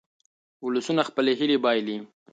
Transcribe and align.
ولسونه 0.65 1.01
خپلې 1.09 1.31
هیلې 1.39 1.57
بایلي. 1.63 1.97